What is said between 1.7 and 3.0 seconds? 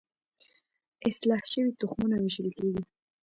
تخمونه ویشل کیږي.